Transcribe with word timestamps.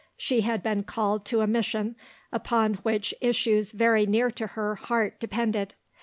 She 0.17 0.41
had 0.41 0.63
been 0.63 0.81
called 0.81 1.25
to 1.25 1.41
a 1.41 1.45
mission 1.45 1.95
upon 2.33 2.73
which 2.81 3.13
issues 3.21 3.71
very 3.71 4.07
near 4.07 4.31
to 4.31 4.47
her 4.47 4.73
heart 4.73 5.19
depended. 5.19 5.75